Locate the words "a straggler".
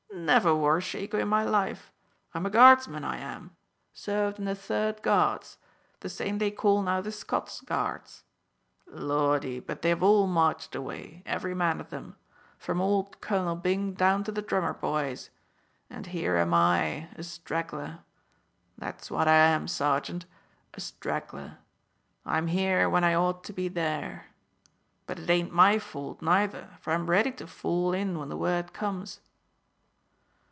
17.15-17.99, 20.73-21.57